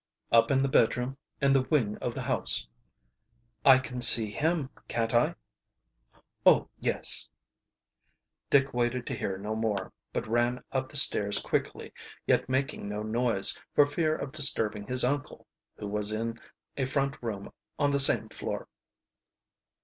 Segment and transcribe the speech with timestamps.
[0.31, 2.67] "Up in the bedroom in the wing of the house."
[3.63, 5.35] "I can see him, can't I?"
[6.43, 7.29] "Oh, yes."
[8.49, 11.93] Dick waited to hear no more, but ran up the stairs quickly,
[12.25, 15.45] yet making no noise, for fear of disturbing his uncle,
[15.77, 16.39] who was in
[16.77, 18.67] a front room on the same floor.